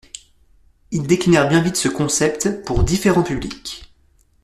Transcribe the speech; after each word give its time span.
Ils 0.89 1.05
déclinèrent 1.05 1.47
bien 1.47 1.61
vite 1.61 1.75
ce 1.75 1.87
concept 1.87 2.65
pour 2.65 2.83
différents 2.83 3.21
publics. 3.21 3.93